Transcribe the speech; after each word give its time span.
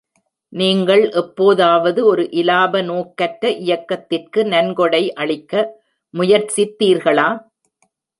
நீங்கள் 0.53 1.03
எப்போதாவது 1.11 1.99
ஒரு 2.05 2.23
இலாப 2.31 2.81
நோக்கற்ற 2.81 3.51
இயக்கத்திற்கு 3.65 4.43
நன்கொடை 4.45 5.03
அளிக்க 5.13 5.53
முயற்சித்தீர்களா? 6.13 7.27